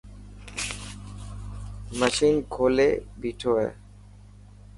مشِن 1.99 2.33
کولي 2.53 2.89
ٻيٺو 3.19 3.51
هي. 3.61 3.69